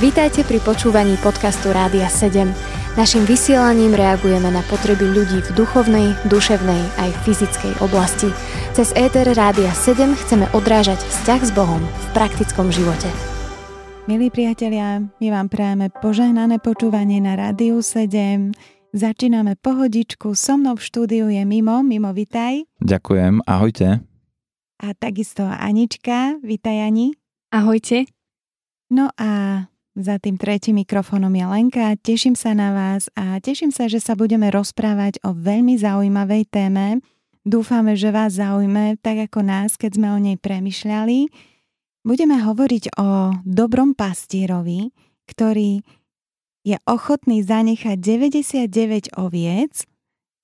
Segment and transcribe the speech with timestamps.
[0.00, 2.50] Vítajte pri počúvaní podcastu Rádia 7.
[2.92, 8.28] Naším vysielaním reagujeme na potreby ľudí v duchovnej, duševnej aj fyzickej oblasti.
[8.76, 13.08] Cez ETR Rádia 7 chceme odrážať vzťah s Bohom v praktickom živote.
[14.04, 18.52] Milí priatelia, my vám prajeme požehnané počúvanie na Rádiu 7.
[18.92, 21.80] Začíname pohodičku, so mnou v štúdiu je Mimo.
[21.80, 22.68] Mimo, vitaj.
[22.82, 24.04] Ďakujem, ahojte.
[24.82, 27.16] A takisto Anička, vitaj Ani.
[27.48, 28.04] Ahojte.
[28.92, 29.64] No a
[29.96, 31.96] za tým tretím mikrofónom je Lenka.
[31.96, 37.00] Teším sa na vás a teším sa, že sa budeme rozprávať o veľmi zaujímavej téme.
[37.40, 41.32] Dúfame, že vás zaujme, tak ako nás, keď sme o nej premyšľali.
[42.04, 44.92] Budeme hovoriť o dobrom pastierovi,
[45.24, 45.80] ktorý
[46.60, 49.88] je ochotný zanechať 99 oviec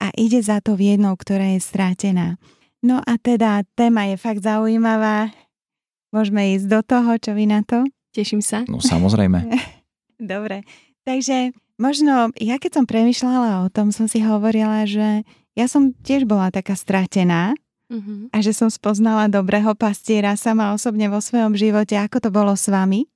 [0.00, 2.40] a ide za to v jednou, ktorá je strátená.
[2.80, 5.36] No a teda téma je fakt zaujímavá.
[6.16, 7.84] Môžeme ísť do toho, čo vy na to?
[8.18, 8.66] Teším sa.
[8.66, 9.46] No samozrejme.
[10.18, 10.66] Dobre,
[11.06, 15.22] takže možno ja keď som premyšľala o tom, som si hovorila, že
[15.54, 17.54] ja som tiež bola taká stratená
[17.86, 18.26] uh-huh.
[18.34, 21.94] a že som spoznala dobrého pastiera sama osobne vo svojom živote.
[21.94, 23.06] Ako to bolo s vami?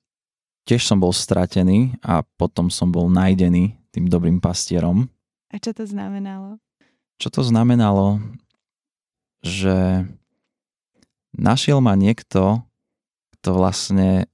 [0.63, 5.11] Tiež som bol stratený a potom som bol nájdený tým dobrým pastierom.
[5.51, 6.63] A čo to znamenalo?
[7.19, 8.23] Čo to znamenalo?
[9.43, 10.07] Že
[11.35, 12.63] našiel ma niekto,
[13.35, 14.31] kto vlastne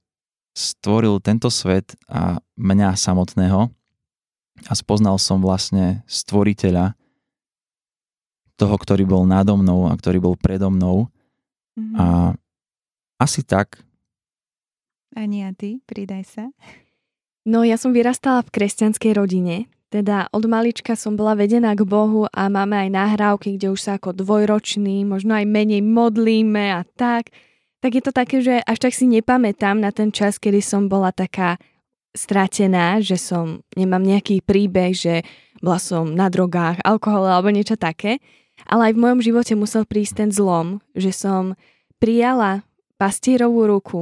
[0.56, 3.70] stvoril tento svet a mňa samotného
[4.68, 6.98] a spoznal som vlastne stvoriteľa
[8.60, 11.08] toho, ktorý bol nado mnou a ktorý bol predo mnou.
[11.80, 11.96] Mm-hmm.
[11.96, 12.06] A
[13.16, 13.80] asi tak.
[15.16, 16.44] Ani a ty, pridaj sa.
[17.48, 22.28] No ja som vyrastala v kresťanskej rodine, teda od malička som bola vedená k Bohu
[22.30, 27.34] a máme aj nahrávky, kde už sa ako dvojroční, možno aj menej modlíme a tak
[27.80, 31.12] tak je to také, že až tak si nepamätám na ten čas, kedy som bola
[31.12, 31.56] taká
[32.12, 35.14] stratená, že som, nemám nejaký príbeh, že
[35.64, 38.18] bola som na drogách, alkohole alebo niečo také.
[38.68, 41.56] Ale aj v mojom živote musel prísť ten zlom, že som
[41.96, 42.66] prijala
[43.00, 44.00] pastierovú ruku,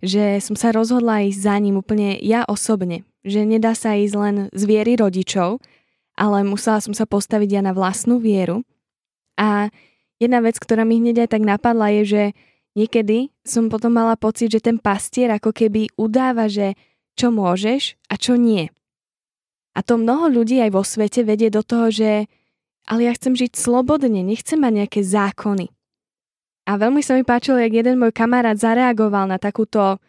[0.00, 4.36] že som sa rozhodla ísť za ním úplne ja osobne, že nedá sa ísť len
[4.54, 5.60] z viery rodičov,
[6.16, 8.64] ale musela som sa postaviť ja na vlastnú vieru.
[9.36, 9.68] A
[10.16, 12.22] jedna vec, ktorá mi hneď aj tak napadla je, že
[12.78, 16.78] Niekedy som potom mala pocit, že ten pastier ako keby udáva, že
[17.18, 18.70] čo môžeš a čo nie.
[19.74, 22.30] A to mnoho ľudí aj vo svete vedie do toho, že
[22.88, 25.68] ale ja chcem žiť slobodne, nechcem mať nejaké zákony.
[26.64, 30.00] A veľmi sa mi páčilo, jak jeden môj kamarát zareagoval na takúto,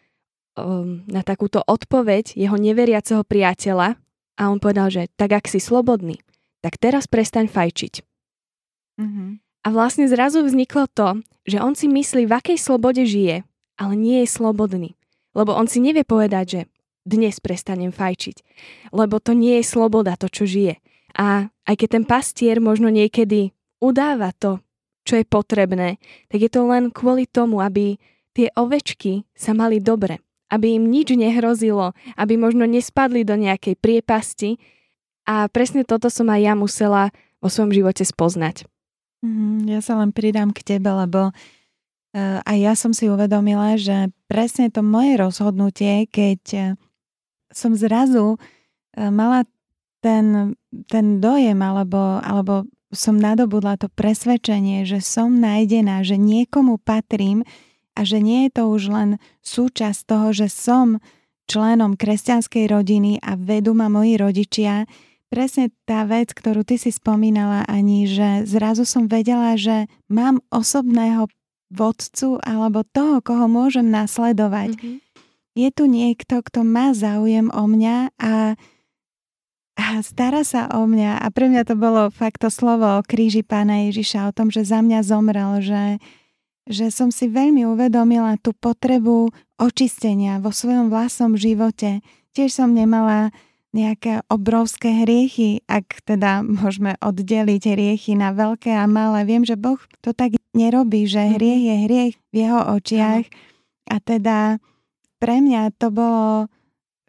[0.56, 4.00] um, na takúto odpoveď jeho neveriaceho priateľa
[4.40, 6.20] a on povedal, že tak ak si slobodný,
[6.64, 7.94] tak teraz prestaň fajčiť.
[9.00, 9.49] Mm-hmm.
[9.70, 13.46] A vlastne zrazu vzniklo to, že on si myslí, v akej slobode žije,
[13.78, 14.98] ale nie je slobodný.
[15.38, 16.62] Lebo on si nevie povedať, že
[17.06, 18.42] dnes prestanem fajčiť.
[18.90, 20.82] Lebo to nie je sloboda, to, čo žije.
[21.14, 24.58] A aj keď ten pastier možno niekedy udáva to,
[25.06, 26.02] čo je potrebné,
[26.34, 28.02] tak je to len kvôli tomu, aby
[28.34, 30.18] tie ovečky sa mali dobre,
[30.50, 34.58] aby im nič nehrozilo, aby možno nespadli do nejakej priepasti.
[35.30, 38.66] A presne toto som aj ja musela vo svojom živote spoznať.
[39.20, 44.16] Mm, ja sa len pridám k tebe, lebo uh, aj ja som si uvedomila, že
[44.32, 46.66] presne to moje rozhodnutie, keď uh,
[47.52, 49.44] som zrazu uh, mala
[50.00, 50.56] ten,
[50.88, 52.64] ten dojem, alebo, alebo
[52.96, 57.44] som nadobudla to presvedčenie, že som nájdená, že niekomu patrím
[57.94, 59.10] a že nie je to už len
[59.44, 61.04] súčasť toho, že som
[61.50, 64.86] členom kresťanskej rodiny a vedú ma moji rodičia,
[65.30, 71.30] presne tá vec, ktorú ty si spomínala, Ani, že zrazu som vedela, že mám osobného
[71.70, 74.74] vodcu alebo toho, koho môžem nasledovať.
[74.76, 74.98] Mm-hmm.
[75.54, 78.58] Je tu niekto, kto má záujem o mňa a,
[79.78, 81.22] a stará sa o mňa.
[81.22, 84.66] A pre mňa to bolo fakt to slovo o kríži pána Ježiša, o tom, že
[84.66, 86.02] za mňa zomrel, že,
[86.66, 89.30] že som si veľmi uvedomila tú potrebu
[89.62, 92.02] očistenia vo svojom vlastnom živote.
[92.34, 93.36] Tiež som nemala
[93.70, 99.26] nejaké obrovské hriechy, ak teda môžeme oddeliť hriechy na veľké a malé.
[99.26, 101.32] Viem, že Boh to tak nerobí, že mhm.
[101.38, 103.26] hriech je hriech v jeho očiach.
[103.90, 104.62] A teda
[105.18, 106.48] pre mňa to bolo,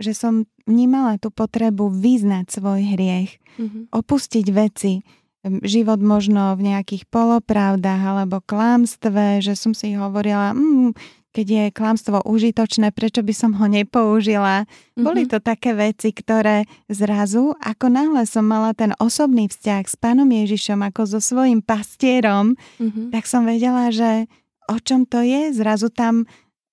[0.01, 3.83] že som vnímala tú potrebu vyznať svoj hriech, mm-hmm.
[3.91, 5.03] opustiť veci,
[5.45, 10.93] život možno v nejakých polopravdách alebo klámstve, že som si hovorila, mm,
[11.31, 14.67] keď je klamstvo užitočné, prečo by som ho nepoužila.
[14.67, 15.05] Mm-hmm.
[15.06, 20.27] Boli to také veci, ktoré zrazu, ako náhle som mala ten osobný vzťah s pánom
[20.27, 23.15] Ježišom ako so svojím pastierom, mm-hmm.
[23.15, 24.27] tak som vedela, že
[24.67, 25.55] o čom to je.
[25.55, 26.27] Zrazu tam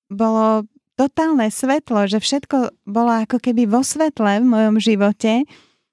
[0.10, 0.66] bolo
[0.98, 5.46] totálne svetlo, že všetko bolo ako keby vo svetle v mojom živote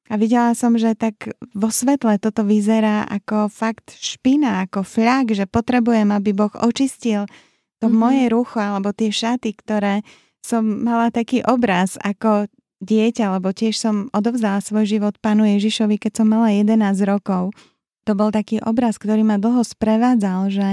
[0.09, 5.45] a videla som, že tak vo svetle toto vyzerá ako fakt špina, ako fľak, že
[5.45, 7.29] potrebujem, aby Boh očistil
[7.85, 8.01] to mm-hmm.
[8.01, 10.01] moje rucho alebo tie šaty, ktoré
[10.41, 12.49] som mala taký obraz ako
[12.85, 17.53] dieťa, lebo tiež som odovzdala svoj život pánu Ježišovi, keď som mala 11 rokov.
[18.05, 20.69] To bol taký obraz, ktorý ma dlho sprevádzal, že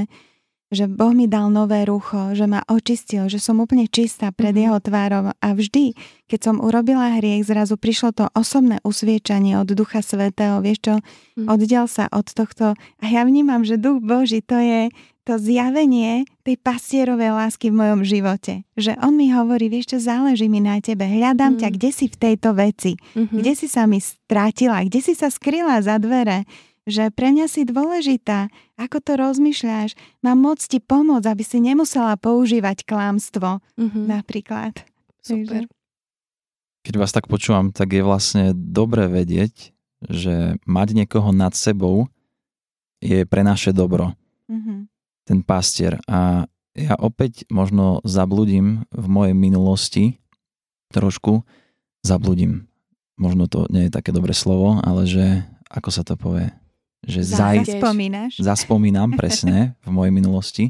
[0.72, 4.64] že Boh mi dal nové rucho, že ma očistil, že som úplne čistá pred mm-hmm.
[4.72, 5.94] jeho tvárou a vždy,
[6.32, 11.52] keď som urobila hriech, zrazu prišlo to osobné usviečanie od Ducha Svetého, vieš čo, mm-hmm.
[11.52, 14.88] oddiel sa od tohto a ja vnímam, že Duch Boží to je
[15.22, 18.66] to zjavenie tej pastierovej lásky v mojom živote.
[18.74, 21.62] Že on mi hovorí, vieš čo, záleží mi na tebe, hľadám mm-hmm.
[21.62, 23.38] ťa, kde si v tejto veci, mm-hmm.
[23.38, 26.50] kde si sa mi strátila, kde si sa skryla za dvere,
[26.90, 29.94] že pre mňa si dôležitá, ako to rozmýšľaš,
[30.26, 34.06] mám môcť ti pomôcť, aby si nemusela používať klámstvo mm-hmm.
[34.10, 34.74] napríklad.
[35.22, 35.70] Super.
[36.82, 39.70] Keď vás tak počúvam, tak je vlastne dobre vedieť,
[40.02, 42.10] že mať niekoho nad sebou
[42.98, 44.18] je pre naše dobro.
[44.50, 44.80] Mm-hmm.
[45.30, 46.02] Ten pastier.
[46.10, 50.04] A ja opäť možno zabludím v mojej minulosti,
[50.90, 51.46] trošku
[52.02, 52.66] zabludím.
[53.22, 56.50] Možno to nie je také dobré slovo, ale že, ako sa to povie,
[57.06, 57.66] že zaj...
[57.66, 58.32] Zaspomínaš?
[58.38, 60.66] Zaspomínam, presne, v mojej minulosti.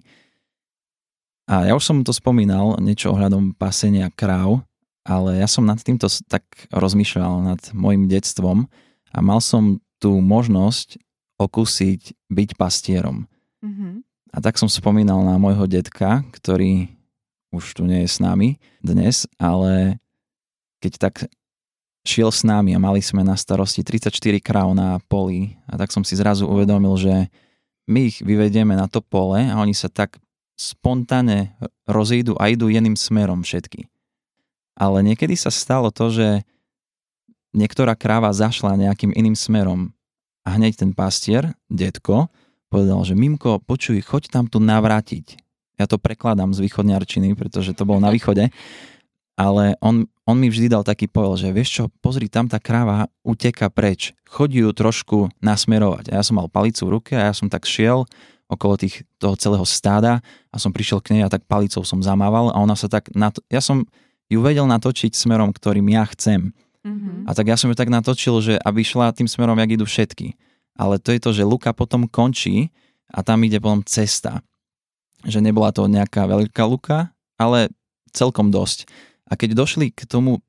[1.51, 4.63] A ja už som to spomínal, niečo ohľadom pasenia kráv,
[5.03, 8.69] ale ja som nad týmto tak rozmýšľal, nad môjim detstvom
[9.11, 11.01] a mal som tú možnosť
[11.41, 13.25] okúsiť byť pastierom.
[13.65, 13.93] Mm-hmm.
[14.31, 16.87] A tak som spomínal na môjho detka, ktorý
[17.51, 19.99] už tu nie je s nami dnes, ale
[20.79, 21.15] keď tak
[22.01, 26.01] šiel s nami a mali sme na starosti 34 kráv na poli a tak som
[26.01, 27.29] si zrazu uvedomil, že
[27.85, 30.17] my ich vyvedieme na to pole a oni sa tak
[30.57, 31.57] spontánne
[31.89, 33.89] rozídu a idú jedným smerom všetky.
[34.77, 36.27] Ale niekedy sa stalo to, že
[37.53, 39.93] niektorá kráva zašla nejakým iným smerom
[40.45, 42.29] a hneď ten pastier, detko,
[42.71, 45.37] povedal, že Mimko, počuj, choď tam tu navrátiť.
[45.77, 48.53] Ja to prekladám z východňarčiny, pretože to bolo na východe
[49.39, 53.07] ale on, on mi vždy dal taký pojel, že vieš čo, pozri, tam tá kráva
[53.23, 56.11] uteka preč, chodí ju trošku nasmerovať.
[56.11, 58.05] A ja som mal palicu v ruke a ja som tak šiel
[58.51, 60.19] okolo tých, toho celého stáda
[60.51, 63.43] a som prišiel k nej a tak palicou som zamával a ona sa tak, nato-
[63.47, 63.87] ja som
[64.27, 66.51] ju vedel natočiť smerom, ktorým ja chcem.
[66.83, 67.27] Mm-hmm.
[67.27, 70.35] A tak ja som ju tak natočil, že aby šla tým smerom, jak idú všetky.
[70.75, 72.71] Ale to je to, že Luka potom končí
[73.11, 74.43] a tam ide potom cesta.
[75.27, 77.69] Že nebola to nejaká veľká luka, ale
[78.15, 78.89] celkom dosť.
[79.31, 80.43] A keď došli k tomu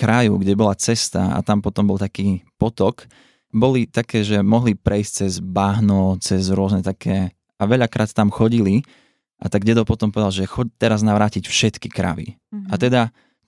[0.00, 3.04] kraju, kde bola cesta a tam potom bol taký potok,
[3.52, 8.80] boli také, že mohli prejsť cez bahno, cez rôzne také a veľakrát tam chodili
[9.36, 12.40] a tak dedo potom povedal, že chod teraz navrátiť všetky kravy.
[12.48, 12.72] Mm-hmm.
[12.72, 13.02] A teda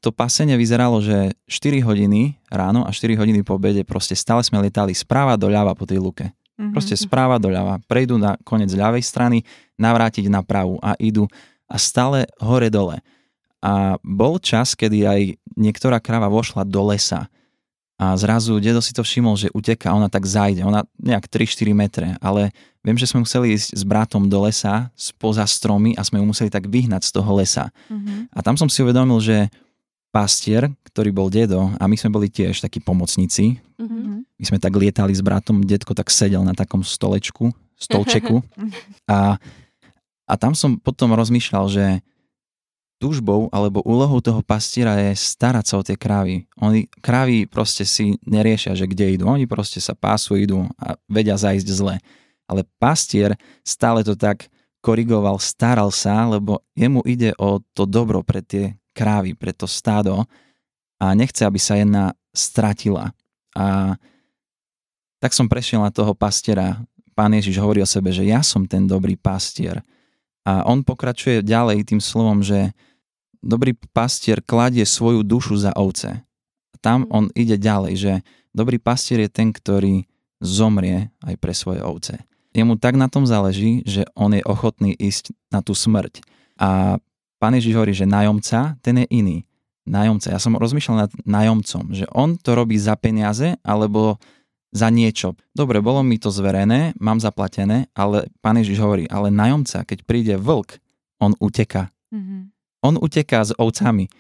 [0.04, 4.60] to pasenie vyzeralo, že 4 hodiny ráno a 4 hodiny po obede proste stále sme
[4.60, 6.28] lietali správa doľava po tej luke.
[6.28, 6.76] Mm-hmm.
[6.76, 7.81] Proste správa doľava.
[7.88, 9.40] Prejdú na koniec ľavej strany,
[9.81, 11.25] navrátiť na pravú a idú
[11.64, 13.00] a stále hore dole.
[13.64, 15.20] A bol čas, kedy aj
[15.56, 17.32] niektorá krava vošla do lesa
[17.94, 22.08] a zrazu dedo si to všimol, že uteká, ona tak zajde, ona nejak 3-4 metre,
[22.19, 22.50] ale
[22.82, 26.50] viem, že sme museli ísť s bratom do lesa spoza stromy a sme ju museli
[26.50, 27.70] tak vyhnať z toho lesa.
[27.87, 28.34] Mm-hmm.
[28.34, 29.46] A tam som si uvedomil, že
[30.10, 33.62] pastier, ktorý bol dedo a my sme boli tiež takí pomocníci.
[33.79, 34.43] Mm-hmm.
[34.43, 38.43] My sme tak lietali s bratom, detko tak sedel na takom stolečku, stolčeku
[39.15, 39.39] a,
[40.27, 42.03] a tam som potom rozmýšľal, že
[42.98, 46.46] túžbou alebo úlohou toho pastiera je starať sa o tie krávy.
[46.58, 49.29] Oni, krávy proste si neriešia, že kde idú.
[49.29, 51.96] Oni proste sa pásu, idú a vedia zajsť zle.
[52.44, 54.48] Ale pastier stále to tak
[54.84, 60.29] korigoval, staral sa, lebo jemu ide o to dobro pre tie krávy, pre to stádo
[61.01, 63.17] a nechce, aby sa jedna stratila.
[63.56, 63.96] A
[65.19, 66.84] tak som prešiel na toho pastiera.
[67.17, 69.81] Pán Ježiš hovorí o sebe, že ja som ten dobrý pastier.
[70.44, 72.77] A on pokračuje ďalej tým slovom, že
[73.41, 76.24] dobrý pastier kladie svoju dušu za ovce.
[76.84, 77.10] Tam mm.
[77.13, 78.13] on ide ďalej, že
[78.53, 80.05] dobrý pastier je ten, ktorý
[80.44, 82.20] zomrie aj pre svoje ovce.
[82.55, 86.22] Jemu tak na tom záleží, že on je ochotný ísť na tú smrť.
[86.60, 87.01] A
[87.43, 89.43] pán Ježiš hovorí, že nájomca, ten je iný.
[89.84, 90.32] Nájomca.
[90.32, 94.22] Ja som rozmýšľal nad nájomcom, že on to robí za peniaze, alebo
[94.74, 95.38] za niečo.
[95.54, 100.34] Dobre, bolo mi to zverené, mám zaplatené, ale pán Ježiš hovorí, ale najomca, keď príde
[100.34, 100.82] vlk,
[101.22, 101.94] on uteka.
[102.10, 102.40] Mm-hmm.
[102.82, 104.10] On uteká s ovcami.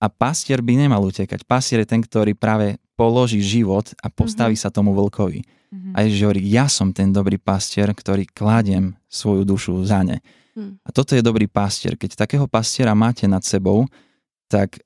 [0.00, 1.44] A pastier by nemal utekať.
[1.44, 4.70] Pastier je ten, ktorý práve položí život a postaví mm-hmm.
[4.70, 5.42] sa tomu vlkovi.
[5.42, 5.92] Mm-hmm.
[5.92, 10.22] A Ježiš hovorí, ja som ten dobrý pastier, ktorý kladiem svoju dušu za ne.
[10.54, 10.82] Mm.
[10.82, 11.94] A toto je dobrý pastier.
[11.94, 13.86] Keď takého pastiera máte nad sebou,
[14.50, 14.82] tak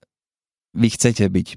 [0.76, 1.49] vy chcete byť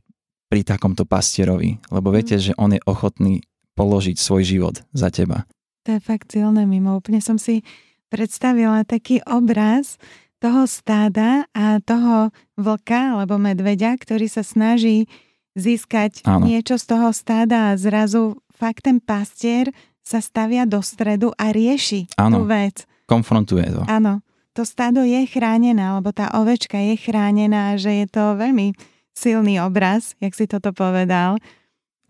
[0.48, 3.44] pri takomto pastierovi, lebo viete, že on je ochotný
[3.76, 5.46] položiť svoj život za teba.
[5.86, 6.98] To je fakt silné mimo.
[6.98, 7.62] Úplne som si
[8.10, 10.00] predstavila taký obraz
[10.40, 15.10] toho stáda a toho vlka alebo medveďa, ktorý sa snaží
[15.58, 16.46] získať Áno.
[16.46, 19.74] niečo z toho stáda a zrazu fakt ten pastier
[20.06, 22.40] sa stavia do stredu a rieši Áno.
[22.40, 22.86] tú vec.
[23.10, 23.82] Konfrontuje to.
[23.90, 24.22] Áno.
[24.54, 28.74] To stádo je chránené, alebo tá ovečka je chránená, že je to veľmi
[29.18, 31.42] silný obraz, jak si toto povedal.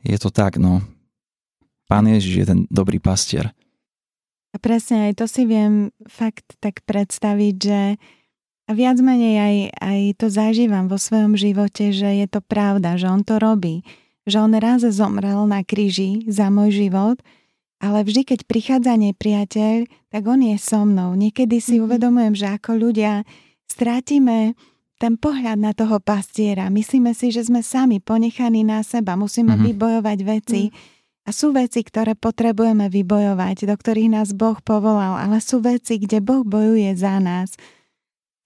[0.04, 0.84] Je to tak, no.
[1.88, 3.56] Pán Ježiš je ten dobrý pastier.
[4.52, 7.82] A presne aj to si viem fakt tak predstaviť, že
[8.68, 13.08] a viac menej aj, aj to zažívam vo svojom živote, že je to pravda, že
[13.08, 13.88] on to robí.
[14.28, 17.24] Že on raz zomrel na kríži za môj život,
[17.80, 21.16] ale vždy, keď prichádza nepriateľ, tak on je so mnou.
[21.16, 21.86] Niekedy si mm-hmm.
[21.88, 23.24] uvedomujem, že ako ľudia
[23.72, 24.60] strátime
[24.98, 26.74] ten pohľad na toho pastiera.
[26.74, 29.68] Myslíme si, že sme sami ponechaní na seba, musíme mm-hmm.
[29.74, 30.62] vybojovať veci.
[30.70, 30.96] Mm-hmm.
[31.28, 36.24] A sú veci, ktoré potrebujeme vybojovať, do ktorých nás Boh povolal, ale sú veci, kde
[36.24, 37.52] Boh bojuje za nás.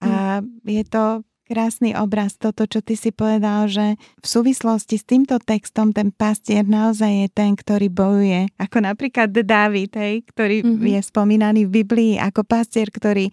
[0.02, 5.38] A je to krásny obraz, toto, čo ty si povedal, že v súvislosti s týmto
[5.38, 8.50] textom ten pastier naozaj je ten, ktorý bojuje.
[8.58, 10.90] Ako napríklad Dávid, hej, ktorý mm-hmm.
[10.96, 13.30] je spomínaný v Biblii ako pastier, ktorý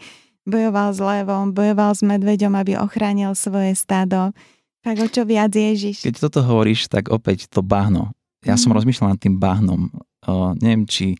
[0.49, 4.33] bojoval s levom, bojoval s medveďom, aby ochránil svoje stádo.
[4.81, 6.03] Tak o čo viac Ježiš?
[6.03, 8.11] Keď toto hovoríš, tak opäť to bahno.
[8.43, 8.61] Ja mm.
[8.61, 8.77] som mhm.
[8.81, 9.91] rozmýšľal nad tým bahnom.
[10.25, 11.19] O, neviem, či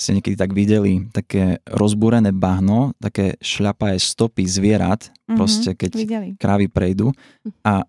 [0.00, 6.28] ste niekedy tak videli také rozbúrené bahno, také šľapaje stopy zvierat, mm-hmm, proste keď videli.
[6.40, 7.12] krávy prejdú.
[7.44, 7.50] Mhm.
[7.66, 7.84] A,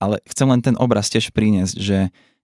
[0.00, 1.98] ale chcem len ten obraz tiež priniesť, že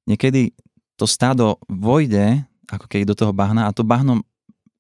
[0.09, 0.57] niekedy
[0.97, 2.41] to stádo vojde,
[2.73, 4.25] ako keď do toho bahna a to bahno,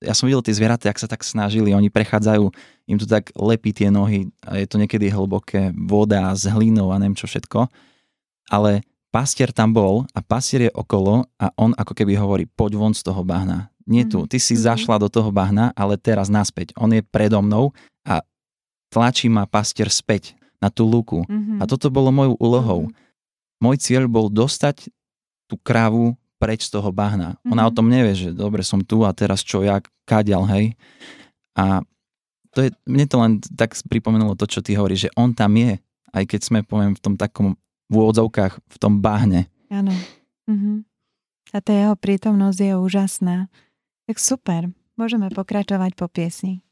[0.05, 2.45] ja som videl tie zvieratá, ak sa tak snažili, oni prechádzajú,
[2.88, 7.00] im to tak lepí tie nohy a je to niekedy hlboké, voda s hlinou a
[7.00, 7.69] neviem čo všetko,
[8.53, 12.93] ale pastier tam bol a pastier je okolo a on ako keby hovorí, poď von
[12.93, 14.26] z toho bahna nie tu.
[14.26, 14.29] Mhm.
[14.29, 14.67] Ty si mm-hmm.
[14.67, 16.75] zašla do toho bahna, ale teraz naspäť.
[16.76, 17.71] On je predo mnou
[18.03, 18.21] a
[18.91, 21.23] tlačí ma pastier späť na tú luku.
[21.25, 21.62] Mm-hmm.
[21.62, 22.81] A toto bolo mojou úlohou.
[22.91, 23.62] Mm-hmm.
[23.62, 24.91] Môj cieľ bol dostať
[25.47, 27.37] tú krávu preč z toho bahna.
[27.40, 27.52] Mm-hmm.
[27.52, 27.76] Ona o mhm.
[27.76, 30.76] tom nevie, že dobre som tu a teraz čo, ja kadial, hej.
[31.57, 31.81] A
[32.52, 35.76] to je, mne to len tak pripomenulo to, čo ty hovoríš, že on tam je,
[36.12, 39.47] aj keď sme, poviem, v tom takom v úvodzovkách, v tom bahne.
[39.71, 39.95] Áno.
[40.50, 40.76] Mm-hmm.
[41.55, 43.37] A tá jeho prítomnosť je úžasná.
[44.11, 46.62] Tak super, môžeme pokračovať po piesni.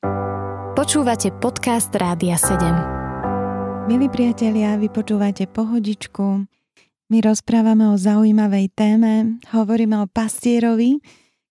[0.75, 3.87] Počúvate podcast Rádia 7.
[3.87, 6.49] Milí priatelia, vy počúvate pohodičku.
[7.15, 10.99] My rozprávame o zaujímavej téme, hovoríme o pastierovi,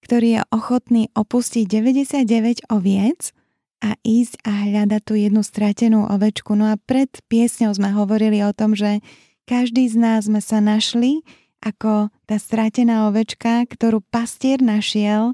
[0.04, 3.32] ktorý je ochotný opustiť 99 oviec
[3.80, 6.60] a ísť a hľadať tú jednu stratenú ovečku.
[6.60, 9.00] No a pred piesňou sme hovorili o tom, že
[9.48, 11.24] každý z nás sme sa našli
[11.64, 15.32] ako tá stratená ovečka, ktorú pastier našiel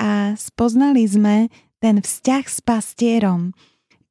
[0.00, 3.52] a spoznali sme ten vzťah s pastierom.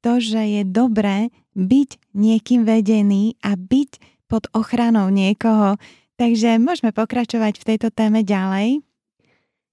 [0.06, 5.80] To, že je dobré byť niekým vedený a byť pod ochranou niekoho.
[6.20, 8.84] Takže môžeme pokračovať v tejto téme ďalej.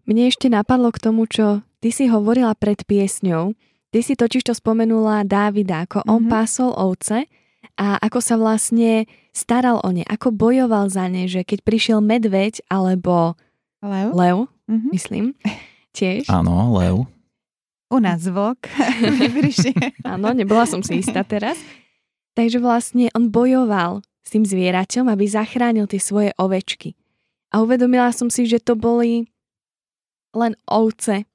[0.04, 3.56] Mne ešte napadlo k tomu, čo ty si hovorila pred piesňou.
[3.90, 6.14] Ty si totiž to spomenula Dávida, ako mm-hmm.
[6.14, 6.30] on mhm.
[6.30, 7.18] pásol ovce
[7.74, 12.62] a ako sa vlastne staral o ne, ako bojoval za ne, že keď prišiel medveď
[12.70, 13.34] alebo
[13.82, 14.36] lev, lev
[14.70, 14.90] mm-hmm.
[14.94, 15.24] myslím,
[15.96, 16.30] tiež.
[16.30, 17.08] Áno, lev.
[17.90, 18.66] U nás vlk.
[20.14, 21.58] Áno, nebola som si istá teraz.
[22.34, 26.96] Takže vlastne on bojoval s tým zvieraťom, aby zachránil tie svoje ovečky.
[27.52, 29.28] A uvedomila som si, že to boli
[30.34, 31.28] len ovce,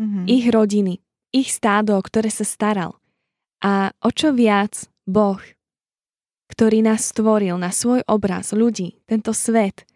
[0.00, 0.24] mm-hmm.
[0.26, 0.98] ich rodiny,
[1.30, 2.98] ich stádo, ktoré sa staral.
[3.62, 5.38] A o čo viac Boh,
[6.50, 9.86] ktorý nás stvoril na svoj obraz ľudí, tento svet,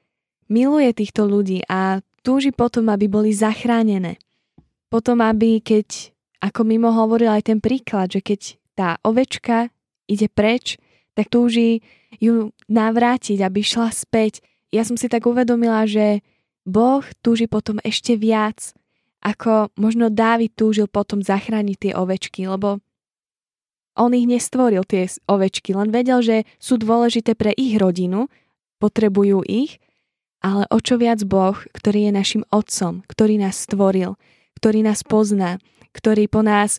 [0.49, 4.17] miluje týchto ľudí a túži potom, aby boli zachránené.
[4.89, 8.41] Potom, aby keď, ako mimo hovoril aj ten príklad, že keď
[8.73, 9.69] tá ovečka
[10.09, 10.81] ide preč,
[11.19, 11.83] tak túži
[12.23, 14.39] ju navrátiť, aby šla späť.
[14.71, 16.23] Ja som si tak uvedomila, že
[16.63, 18.71] Boh túži potom ešte viac,
[19.19, 22.79] ako možno Dávid túžil potom zachrániť tie ovečky, lebo
[23.99, 28.31] on ich nestvoril, tie ovečky, len vedel, že sú dôležité pre ich rodinu,
[28.79, 29.83] potrebujú ich
[30.39, 34.15] ale o čo viac Boh, ktorý je našim Otcom, ktorý nás stvoril,
[34.59, 35.59] ktorý nás pozná,
[35.91, 36.79] ktorý po nás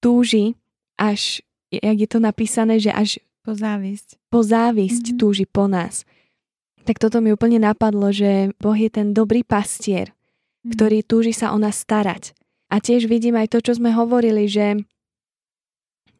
[0.00, 0.56] túži
[0.96, 5.20] až, jak je to napísané, že až po závisť, po závisť mm-hmm.
[5.20, 6.08] túži po nás.
[6.88, 10.72] Tak toto mi úplne napadlo, že Boh je ten dobrý pastier, mm-hmm.
[10.72, 12.32] ktorý túži sa o nás starať.
[12.72, 14.80] A tiež vidím aj to, čo sme hovorili, že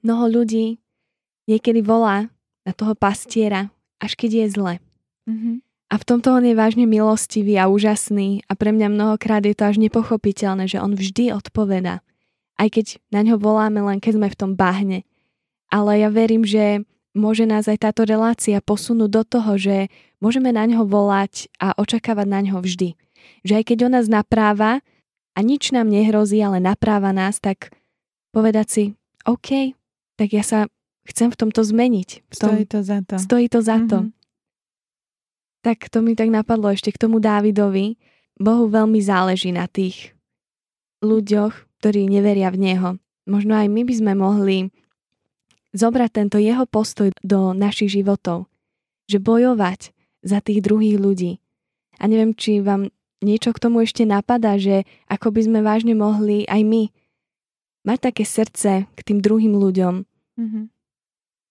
[0.04, 0.76] mnoho ľudí
[1.48, 2.28] niekedy volá
[2.68, 4.74] na toho pastiera, až keď je zle.
[5.24, 5.56] Mm-hmm.
[5.92, 9.64] A v tomto on je vážne milostivý a úžasný a pre mňa mnohokrát je to
[9.68, 12.04] až nepochopiteľné, že on vždy odpoveda.
[12.60, 15.08] Aj keď na ňo voláme len keď sme v tom bahne.
[15.72, 19.76] Ale ja verím, že môže nás aj táto relácia posunúť do toho, že
[20.18, 22.98] môžeme na ňo volať a očakávať na ňo vždy.
[23.46, 24.82] Že aj keď on nás napráva
[25.34, 27.72] a nič nám nehrozí, ale napráva nás, tak
[28.34, 28.84] povedať si,
[29.24, 29.72] OK,
[30.18, 30.66] tak ja sa
[31.06, 32.10] chcem v tomto zmeniť.
[32.28, 33.16] V tom, Stojí to za to.
[33.16, 33.98] Stojí to za to.
[34.04, 34.10] Mhm.
[35.64, 37.96] Tak to mi tak napadlo ešte k tomu Dávidovi.
[38.36, 40.12] Bohu veľmi záleží na tých
[41.00, 42.90] ľuďoch, ktorí neveria v Neho.
[43.24, 44.68] Možno aj my by sme mohli
[45.74, 48.46] zobrať tento jeho postoj do našich životov.
[49.10, 49.90] Že bojovať
[50.24, 51.42] za tých druhých ľudí.
[52.00, 52.88] A neviem, či vám
[53.20, 56.82] niečo k tomu ešte napadá, že ako by sme vážne mohli aj my
[57.84, 59.94] mať také srdce k tým druhým ľuďom.
[60.40, 60.60] Mhm.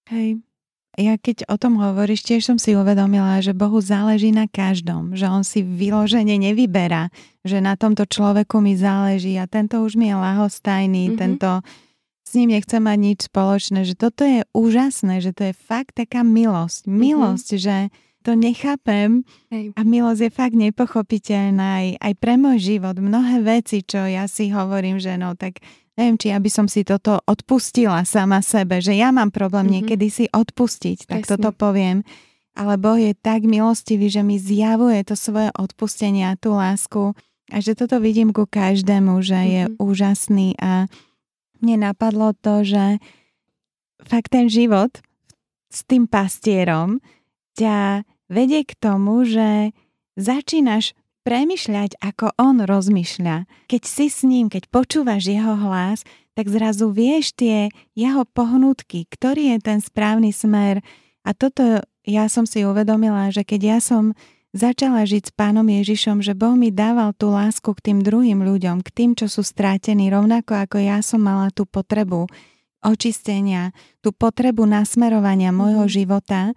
[0.09, 0.29] Hej.
[0.93, 5.25] Ja keď o tom hovoríš, tiež som si uvedomila, že Bohu záleží na každom, že
[5.25, 7.09] On si vyložene nevyberá,
[7.41, 11.17] že na tomto človeku mi záleží a tento už mi je lahostajný, Mhm.
[11.17, 11.49] tento
[12.33, 16.25] s ním nechce mať nič spoločné, že toto je úžasné, že to je fakt taká
[16.25, 16.89] milosť.
[16.89, 19.77] Milosť, že to nechápem Hej.
[19.77, 22.95] a milosť je fakt nepochopiteľná aj, aj pre môj život.
[22.95, 25.61] Mnohé veci, čo ja si hovorím, že no tak
[25.93, 29.73] neviem, či ja by som si toto odpustila sama sebe, že ja mám problém Mhm.
[29.75, 31.31] niekedy si odpustiť, tak Presne.
[31.37, 32.01] toto poviem.
[32.53, 37.13] Ale Boh je tak milostivý, že mi zjavuje to svoje odpustenie a tú lásku
[37.49, 39.73] a že toto vidím ku každému, že je Mhm.
[39.77, 40.85] úžasný a
[41.63, 42.99] mne napadlo to, že
[44.03, 44.99] fakt ten život
[45.71, 46.99] s tým pastierom
[47.55, 49.71] ťa vedie k tomu, že
[50.19, 50.93] začínaš
[51.23, 53.47] premyšľať, ako on rozmýšľa.
[53.71, 56.03] Keď si s ním, keď počúvaš jeho hlas,
[56.35, 60.83] tak zrazu vieš tie jeho pohnutky, ktorý je ten správny smer.
[61.23, 64.11] A toto ja som si uvedomila, že keď ja som
[64.53, 68.85] začala žiť s pánom Ježišom, že Boh mi dával tú lásku k tým druhým ľuďom,
[68.85, 72.29] k tým, čo sú strátení, rovnako ako ja som mala tú potrebu
[72.85, 73.73] očistenia,
[74.05, 76.53] tú potrebu nasmerovania môjho života,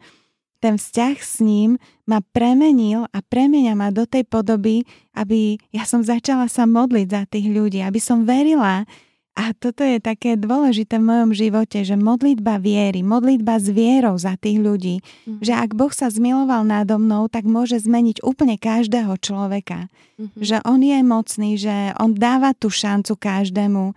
[0.60, 1.76] ten vzťah s ním
[2.08, 4.82] ma premenil a premenia ma do tej podoby,
[5.14, 8.88] aby ja som začala sa modliť za tých ľudí, aby som verila.
[9.36, 14.40] A toto je také dôležité v mojom živote, že modlitba viery, modlitba s vierou za
[14.40, 15.44] tých ľudí, Mhm.
[15.44, 19.92] že ak Boh sa zmiloval nádo mnou, tak môže zmeniť úplne každého človeka.
[20.16, 20.40] Mhm.
[20.40, 23.92] Že On je mocný, že On dáva tú šancu každému.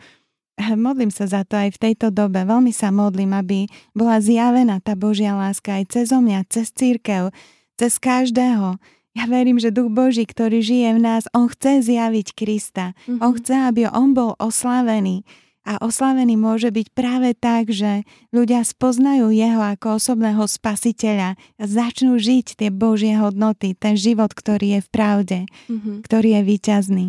[0.75, 2.43] Modlím sa za to aj v tejto dobe.
[2.43, 7.31] Veľmi sa modlím, aby bola zjavená tá Božia láska aj cez mňa, cez církev,
[7.79, 8.75] cez každého.
[9.19, 12.95] Ja verím, že Duch Boží, ktorý žije v nás, On chce zjaviť Krista.
[13.03, 13.19] Mhm.
[13.19, 15.27] On chce, aby On bol oslavený.
[15.67, 22.15] A oslavený môže byť práve tak, že ľudia spoznajú Jeho ako osobného spasiteľa a začnú
[22.15, 26.07] žiť tie Božie hodnoty, ten život, ktorý je v pravde, Mhm.
[26.07, 27.07] ktorý je výťazný.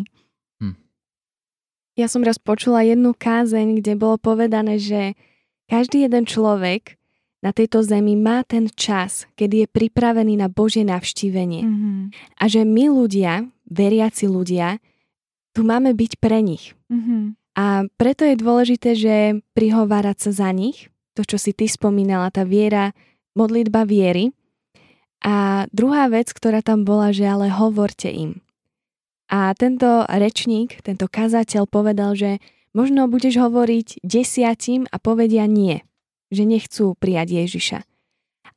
[1.99, 5.19] Ja som raz počula jednu kázeň, kde bolo povedané, že
[5.67, 6.95] každý jeden človek
[7.41, 11.61] na tejto zemi má ten čas, kedy je pripravený na Božie navštívenie.
[11.65, 11.97] Mm-hmm.
[12.37, 14.77] A že my ľudia, veriaci ľudia,
[15.51, 16.77] tu máme byť pre nich.
[16.93, 17.21] Mm-hmm.
[17.57, 19.15] A preto je dôležité, že
[19.57, 22.95] prihovárať sa za nich, to, čo si ty spomínala, tá viera,
[23.35, 24.31] modlitba viery.
[25.25, 28.39] A druhá vec, ktorá tam bola, že ale hovorte im.
[29.31, 35.83] A tento rečník, tento kazateľ povedal, že možno budeš hovoriť desiatim a povedia nie,
[36.31, 37.79] že nechcú prijať Ježiša.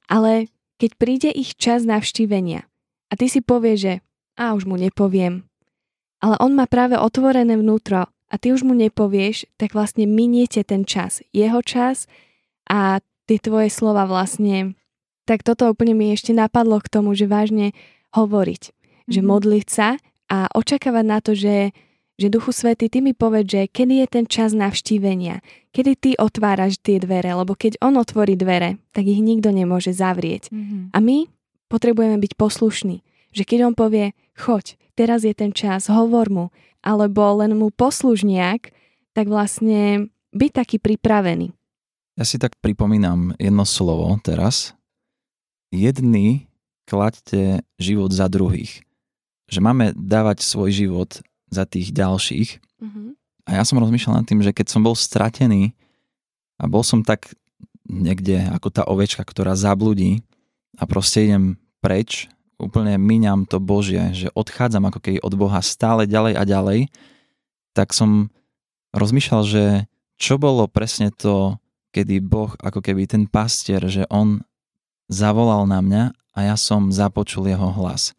[0.08, 2.64] Ale keď príde ich čas navštívenia
[3.10, 3.94] a ty si povieš, že
[4.34, 5.46] a už mu nepoviem,
[6.18, 10.82] ale on má práve otvorené vnútro a ty už mu nepovieš, tak vlastne miniete ten
[10.82, 12.10] čas, jeho čas
[12.66, 14.74] a tie tvoje slova vlastne.
[15.24, 17.72] Tak toto úplne mi ešte napadlo k tomu, že vážne
[18.12, 19.12] hovoriť, mm-hmm.
[19.12, 19.88] že modliť sa
[20.28, 21.70] a očakávať na to, že,
[22.14, 25.42] že Duchu Svety, ty mi povedz, že kedy je ten čas navštívenia,
[25.74, 30.50] kedy ty otváraš tie dvere, lebo keď on otvorí dvere, tak ich nikto nemôže zavrieť.
[30.54, 30.94] Mm-hmm.
[30.94, 31.26] A my
[31.66, 33.02] potrebujeme byť poslušní,
[33.34, 36.46] že keď on povie, choď, teraz je ten čas, hovor mu,
[36.86, 38.70] alebo len mu posluž nejak,
[39.10, 41.50] tak vlastne byť taký pripravený.
[42.14, 44.70] Ja si tak pripomínam jedno slovo teraz.
[45.74, 46.46] Jedni
[46.86, 48.86] klaďte život za druhých
[49.48, 51.10] že máme dávať svoj život
[51.54, 52.50] za tých ďalších.
[52.82, 53.14] Uh-huh.
[53.46, 55.78] A ja som rozmýšľal nad tým, že keď som bol stratený
[56.58, 57.32] a bol som tak
[57.86, 60.24] niekde ako tá ovečka, ktorá zabludí
[60.80, 66.08] a proste idem preč, úplne míňam to Božie, že odchádzam ako keby od Boha stále
[66.08, 66.80] ďalej a ďalej,
[67.76, 68.32] tak som
[68.94, 69.64] rozmýšľal, že
[70.16, 71.58] čo bolo presne to,
[71.90, 74.42] kedy Boh ako keby ten pastier, že on
[75.10, 78.16] zavolal na mňa a ja som započul jeho hlas.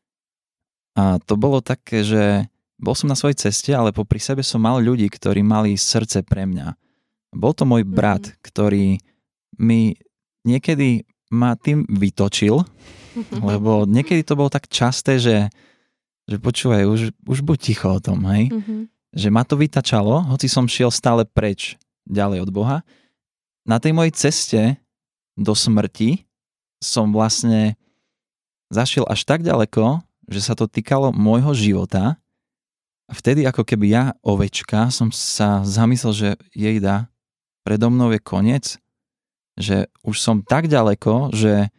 [0.95, 4.83] A to bolo také, že bol som na svojej ceste, ale popri sebe som mal
[4.83, 6.75] ľudí, ktorí mali srdce pre mňa.
[7.35, 8.35] Bol to môj brat, mm.
[8.43, 8.85] ktorý
[9.59, 9.95] mi
[10.43, 12.63] niekedy ma tým vytočil,
[13.49, 15.47] lebo niekedy to bolo tak časté, že,
[16.27, 18.51] že počúvaj, už, už buď ticho o tom, hej?
[18.51, 18.81] Mm-hmm.
[19.15, 22.77] Že ma to vytačalo, hoci som šiel stále preč ďalej od Boha.
[23.63, 24.61] Na tej mojej ceste
[25.39, 26.27] do smrti
[26.83, 27.79] som vlastne
[28.67, 32.19] zašiel až tak ďaleko, že sa to týkalo môjho života
[33.11, 37.09] vtedy ako keby ja, ovečka, som sa zamyslel, že jejda,
[37.61, 38.65] predo mnou je koniec,
[39.57, 41.69] že už som tak ďaleko, že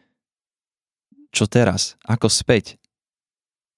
[1.31, 2.79] čo teraz, ako späť.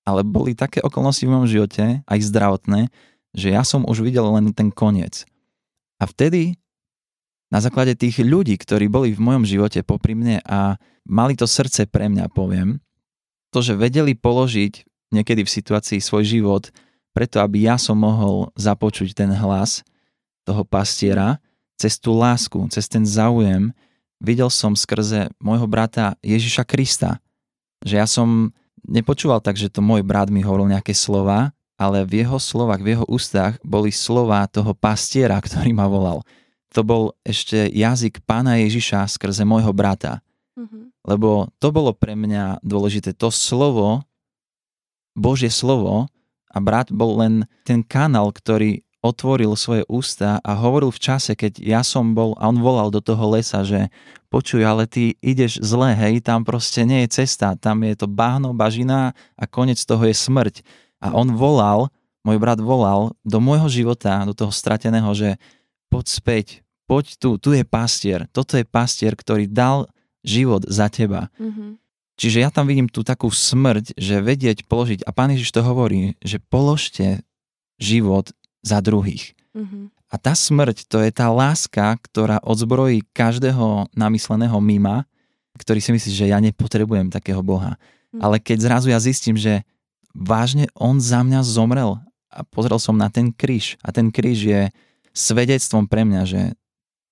[0.07, 2.89] Ale boli také okolnosti v mojom živote, aj zdravotné,
[3.35, 5.27] že ja som už videl len ten koniec.
[5.99, 6.57] A vtedy,
[7.51, 11.89] na základe tých ľudí, ktorí boli v mojom živote popri mne a mali to srdce
[11.89, 12.79] pre mňa, poviem,
[13.49, 16.63] to, že vedeli položiť niekedy v situácii svoj život
[17.13, 19.81] preto aby ja som mohol započuť ten hlas
[20.45, 21.37] toho pastiera,
[21.79, 23.71] cez tú lásku, cez ten záujem,
[24.19, 27.23] videl som skrze môjho brata Ježiša Krista.
[27.87, 28.51] Že ja som
[28.83, 32.99] nepočúval tak, že to môj brat mi hovoril nejaké slova, ale v jeho slovách, v
[32.99, 36.27] jeho ústach boli slova toho pastiera, ktorý ma volal.
[36.75, 40.19] To bol ešte jazyk pána Ježiša skrze môjho brata.
[40.59, 40.83] Mm-hmm.
[41.07, 43.15] Lebo to bolo pre mňa dôležité.
[43.17, 44.03] To slovo,
[45.15, 46.11] Božie slovo,
[46.49, 51.63] a brat bol len ten kanál, ktorý otvoril svoje ústa a hovoril v čase, keď
[51.63, 53.87] ja som bol a on volal do toho lesa, že
[54.27, 58.51] počuj, ale ty ideš zle, hej, tam proste nie je cesta, tam je to bahno,
[58.51, 60.61] bažina a konec toho je smrť.
[60.99, 61.87] A on volal,
[62.27, 65.39] môj brat volal do môjho života, do toho strateného, že
[65.87, 66.47] poď späť,
[66.83, 69.87] poď tu, tu je pastier, toto je pastier, ktorý dal
[70.27, 71.31] život za teba.
[71.39, 71.78] Mm-hmm.
[72.19, 76.19] Čiže ja tam vidím tú takú smrť, že vedieť položiť, a pán Ježiš to hovorí,
[76.19, 77.23] že položte
[77.79, 79.39] život za druhých.
[79.55, 79.95] Mm-hmm.
[80.11, 85.07] A tá smrť, to je tá láska, ktorá odzbrojí každého namysleného mima,
[85.55, 87.79] ktorý si myslí, že ja nepotrebujem takého Boha.
[87.79, 88.19] Mm-hmm.
[88.19, 89.63] Ale keď zrazu ja zistím, že
[90.11, 94.61] vážne on za mňa zomrel a pozrel som na ten kríž a ten kríž je
[95.15, 96.41] svedectvom pre mňa, že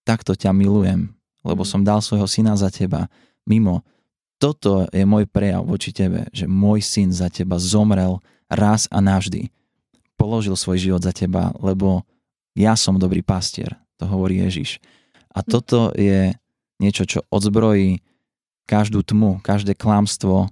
[0.03, 1.15] takto ťa milujem,
[1.47, 1.79] lebo mm-hmm.
[1.79, 3.07] som dal svojho syna za teba
[3.47, 3.87] mimo
[4.37, 9.49] toto je môj prejav voči tebe, že môj syn za teba zomrel raz a navždy.
[10.17, 12.05] Položil svoj život za teba, lebo
[12.57, 14.81] ja som dobrý pastier, to hovorí Ježiš.
[15.33, 16.33] A toto je
[16.81, 18.01] niečo, čo odzbrojí
[18.65, 20.49] každú tmu, každé klamstvo,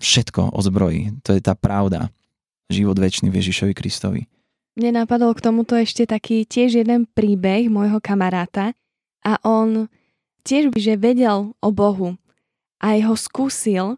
[0.00, 1.22] všetko odzbrojí.
[1.22, 2.10] To je tá pravda.
[2.72, 4.26] Život väčší v Ježišovi Kristovi.
[4.74, 8.74] Mne napadol k tomuto ešte taký tiež jeden príbeh môjho kamaráta
[9.22, 9.86] a on
[10.44, 12.20] tiež že vedel o Bohu
[12.78, 13.96] a ho skúsil,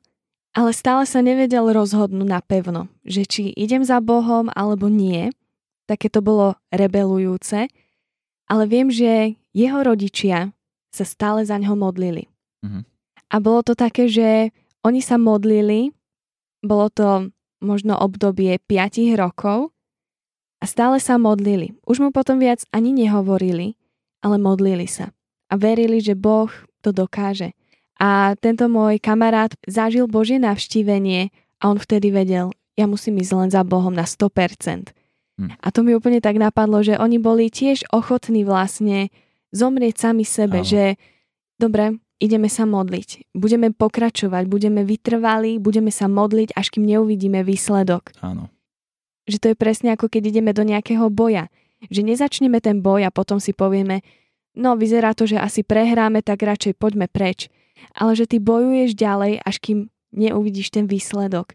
[0.55, 5.35] ale stále sa nevedel rozhodnúť napevno, že či idem za Bohom alebo nie.
[5.91, 7.69] Také to bolo rebelujúce,
[8.47, 10.55] ale viem, že jeho rodičia
[10.95, 12.31] sa stále za ňo modlili.
[12.65, 12.83] Mm-hmm.
[13.27, 14.55] A bolo to také, že
[14.87, 15.91] oni sa modlili,
[16.63, 19.75] bolo to možno obdobie 5 rokov
[20.63, 21.75] a stále sa modlili.
[21.85, 23.75] Už mu potom viac ani nehovorili,
[24.23, 25.16] ale modlili sa
[25.51, 26.51] a verili, že Boh
[26.83, 27.55] to dokáže.
[27.97, 31.33] A tento môj kamarát zažil Božie navštívenie
[31.63, 34.93] a on vtedy vedel, ja musím ísť len za Bohom na 100%.
[35.41, 35.53] Hm.
[35.57, 39.09] A to mi úplne tak napadlo, že oni boli tiež ochotní vlastne
[39.53, 40.69] zomrieť sami sebe, Áno.
[40.69, 41.01] že
[41.57, 48.13] dobre, ideme sa modliť, budeme pokračovať, budeme vytrvali, budeme sa modliť, až kým neuvidíme výsledok.
[48.21, 48.53] Áno.
[49.25, 51.49] Že to je presne ako keď ideme do nejakého boja.
[51.93, 54.01] Že nezačneme ten boj a potom si povieme,
[54.57, 57.53] no vyzerá to, že asi prehráme, tak radšej poďme preč.
[57.93, 59.79] Ale že ty bojuješ ďalej, až kým
[60.17, 61.53] neuvidíš ten výsledok.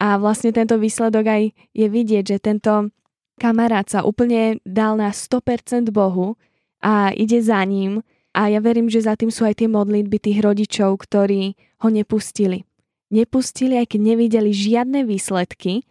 [0.00, 1.42] A vlastne tento výsledok aj
[1.76, 2.88] je vidieť, že tento
[3.36, 6.40] kamarát sa úplne dal na 100% Bohu
[6.80, 8.00] a ide za ním
[8.32, 12.64] a ja verím, že za tým sú aj tie modlitby tých rodičov, ktorí ho nepustili.
[13.08, 15.84] Nepustili, aj keď nevideli žiadne výsledky,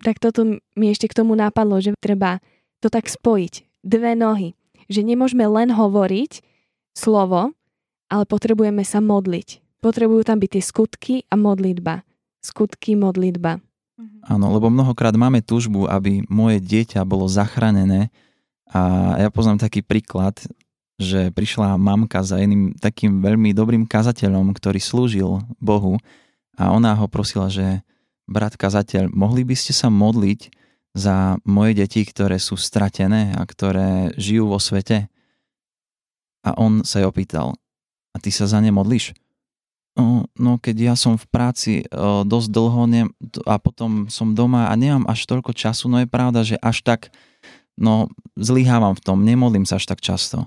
[0.00, 2.40] tak toto mi ešte k tomu napadlo, že treba
[2.80, 3.84] to tak spojiť.
[3.84, 4.56] Dve nohy
[4.90, 6.42] že nemôžeme len hovoriť
[6.92, 7.54] slovo,
[8.10, 9.62] ale potrebujeme sa modliť.
[9.78, 12.02] Potrebujú tam byť tie skutky a modlitba.
[12.42, 13.62] Skutky, modlitba.
[13.96, 14.26] Mhm.
[14.26, 18.10] Áno, lebo mnohokrát máme túžbu, aby moje dieťa bolo zachránené
[18.66, 20.36] a ja poznám taký príklad,
[21.00, 25.96] že prišla mamka za jedným takým veľmi dobrým kazateľom, ktorý slúžil Bohu
[26.60, 27.80] a ona ho prosila, že
[28.28, 30.52] brat kazateľ, mohli by ste sa modliť
[30.94, 35.06] za moje deti, ktoré sú stratené a ktoré žijú vo svete?
[36.42, 37.54] A on sa jej opýtal,
[38.10, 39.14] A ty sa za ne modlíš?
[39.98, 43.02] No, no keď ja som v práci o, dosť dlho ne,
[43.44, 47.10] a potom som doma a nemám až toľko času, no je pravda, že až tak
[47.76, 50.46] no zlyhávam v tom, nemodlím sa až tak často.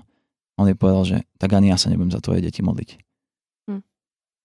[0.54, 2.90] On jej povedal, že tak ani ja sa nebudem za tvoje deti modliť.
[3.68, 3.82] Hm.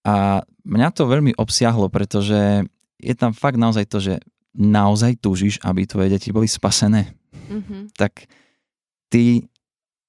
[0.04, 2.66] A mňa to veľmi obsiahlo, pretože
[3.00, 4.14] je tam fakt naozaj to, že
[4.54, 7.14] naozaj túžiš, aby tvoje deti boli spasené.
[7.50, 7.94] Mm-hmm.
[7.94, 8.26] Tak
[9.10, 9.46] ty,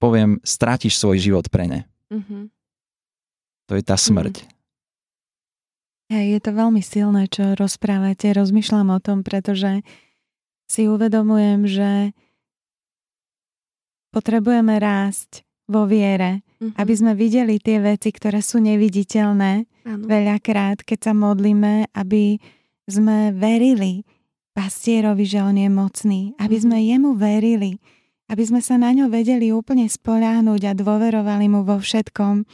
[0.02, 1.82] poviem, strátiš svoj život pre ne.
[2.10, 2.44] Mm-hmm.
[3.70, 4.46] To je tá smrť.
[4.46, 4.60] Mm-hmm.
[6.12, 8.36] Je to veľmi silné, čo rozprávate.
[8.36, 9.80] Rozmýšľam o tom, pretože
[10.68, 11.92] si uvedomujem, že
[14.12, 16.76] potrebujeme rásť vo viere, mm-hmm.
[16.76, 20.04] aby sme videli tie veci, ktoré sú neviditeľné ano.
[20.04, 22.44] veľakrát, keď sa modlíme, aby
[22.92, 24.04] sme verili
[24.52, 26.72] pastierovi, že on je mocný, aby mm-hmm.
[26.72, 27.72] sme jemu verili,
[28.32, 32.48] aby sme sa na ňo vedeli úplne spoľahnúť a dôverovali mu vo všetkom.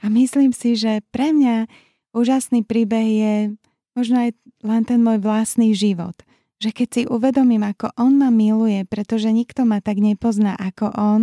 [0.00, 1.68] A myslím si, že pre mňa
[2.12, 3.34] úžasný príbeh je
[3.96, 6.16] možno aj len ten môj vlastný život.
[6.60, 11.22] Že keď si uvedomím, ako on ma miluje, pretože nikto ma tak nepozná ako on,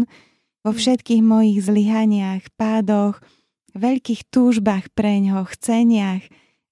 [0.64, 0.78] vo mm.
[0.80, 3.20] všetkých mojich zlyhaniach, pádoch,
[3.74, 6.24] veľkých túžbách preňho, chceniach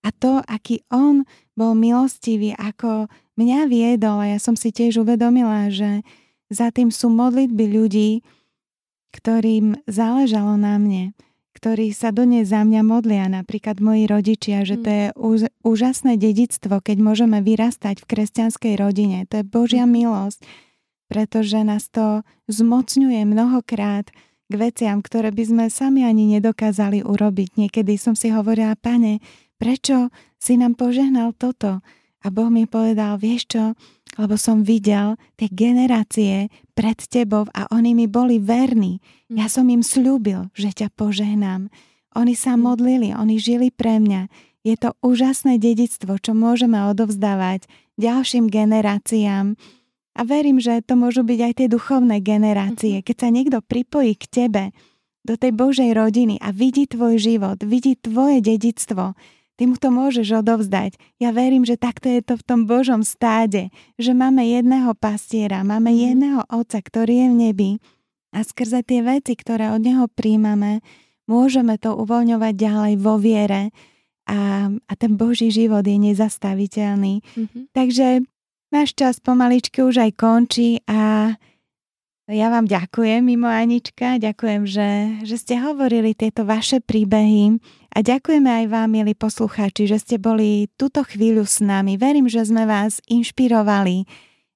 [0.01, 5.73] a to, aký on bol milostivý, ako mňa viedol a ja som si tiež uvedomila,
[5.73, 6.05] že
[6.53, 8.11] za tým sú modlitby ľudí,
[9.11, 11.17] ktorým záležalo na mne,
[11.57, 14.95] ktorí sa do nej za mňa modlia, napríklad moji rodičia, že to mm.
[14.95, 15.05] je
[15.65, 19.27] úžasné dedictvo, keď môžeme vyrastať v kresťanskej rodine.
[19.33, 19.91] To je Božia mm.
[19.91, 20.41] milosť
[21.11, 24.07] pretože nás to zmocňuje mnohokrát
[24.47, 27.59] k veciam, ktoré by sme sami ani nedokázali urobiť.
[27.59, 29.19] Niekedy som si hovorila, pane,
[29.59, 30.07] prečo
[30.39, 31.83] si nám požehnal toto?
[32.21, 33.63] A Boh mi povedal, vieš čo,
[34.19, 39.01] lebo som videl tie generácie pred tebou a oni mi boli verní.
[39.31, 41.73] Ja som im slúbil, že ťa požehnám.
[42.13, 44.27] Oni sa modlili, oni žili pre mňa.
[44.61, 47.65] Je to úžasné dedictvo, čo môžeme odovzdávať
[47.97, 49.57] ďalším generáciám
[50.11, 53.01] a verím, že to môžu byť aj tie duchovné generácie.
[53.01, 53.05] Mhm.
[53.07, 54.63] Keď sa niekto pripojí k tebe,
[55.21, 59.13] do tej Božej rodiny a vidí tvoj život, vidí tvoje dedictvo,
[59.61, 60.97] ty mu to môžeš odovzdať.
[61.21, 63.69] Ja verím, že takto je to v tom Božom stáde,
[64.01, 65.99] že máme jedného pastiera, máme mhm.
[66.01, 67.71] jedného Otca, ktorý je v nebi
[68.33, 70.81] a skrze tie veci, ktoré od Neho príjmame,
[71.29, 73.69] môžeme to uvoľňovať ďalej vo viere
[74.25, 77.21] a, a ten Boží život je nezastaviteľný.
[77.21, 77.63] Mm-hmm.
[77.69, 78.25] Takže
[78.71, 81.35] Náš čas pomaličky už aj končí a
[82.31, 84.89] ja vám ďakujem, mimo Anička, ďakujem, že,
[85.27, 87.59] že ste hovorili tieto vaše príbehy
[87.91, 91.99] a ďakujeme aj vám, milí poslucháči, že ste boli túto chvíľu s nami.
[91.99, 94.07] Verím, že sme vás inšpirovali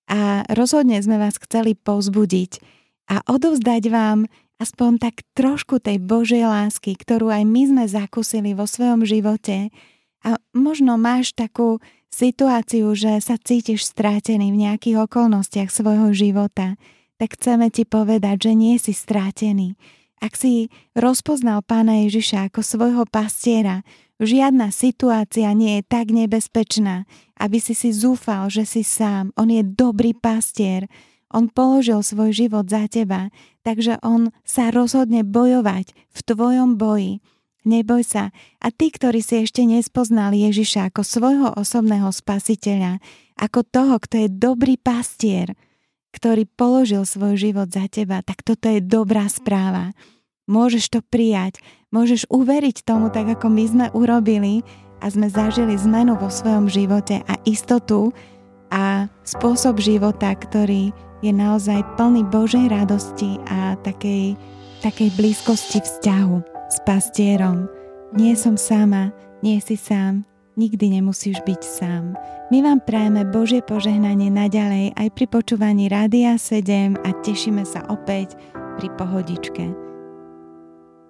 [0.07, 2.63] a rozhodne sme vás chceli povzbudiť
[3.11, 8.63] a odovzdať vám aspoň tak trošku tej Božej lásky, ktorú aj my sme zakúsili vo
[8.63, 9.67] svojom živote.
[10.23, 16.79] A možno máš takú situáciu, že sa cítiš strátený v nejakých okolnostiach svojho života,
[17.15, 19.79] tak chceme ti povedať, že nie si strátený.
[20.23, 23.83] Ak si rozpoznal pána Ježiša ako svojho pastiera,
[24.17, 27.03] žiadna situácia nie je tak nebezpečná,
[27.35, 29.35] aby si si zúfal, že si sám.
[29.35, 30.87] On je dobrý pastier.
[31.29, 33.27] On položil svoj život za teba,
[33.67, 37.19] takže on sa rozhodne bojovať v tvojom boji
[37.65, 38.29] Neboj sa.
[38.61, 43.01] A tí, ktorí si ešte nespoznali Ježiša ako svojho osobného spasiteľa,
[43.41, 45.57] ako toho, kto je dobrý pastier,
[46.15, 49.91] ktorý položil svoj život za teba, tak toto je dobrá správa.
[50.47, 51.59] Môžeš to prijať,
[51.91, 54.63] môžeš uveriť tomu tak, ako my sme urobili
[55.03, 58.15] a sme zažili zmenu vo svojom živote a istotu
[58.71, 64.39] a spôsob života, ktorý je naozaj plný Božej radosti a takej,
[64.85, 66.37] takej blízkosti vzťahu
[66.71, 67.67] s pastierom.
[68.15, 69.11] Nie som sama,
[69.43, 70.23] nie si sám,
[70.55, 72.15] nikdy nemusíš byť sám.
[72.51, 78.35] My vám prajeme Božie požehnanie naďalej aj pri počúvaní Rádia 7 a tešíme sa opäť
[78.79, 79.65] pri pohodičke.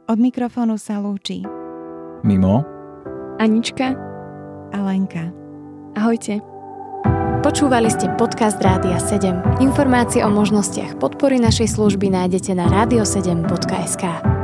[0.05, 1.41] Od mikrofónu sa lúči
[2.21, 2.61] Mimo
[3.41, 3.97] Anička
[4.73, 5.33] a Lenka.
[5.97, 6.41] Ahojte.
[7.45, 9.61] Počúvali ste podcast Rádia 7.
[9.61, 14.34] Informácie o možnostiach podpory našej služby nájdete na radio7.sk.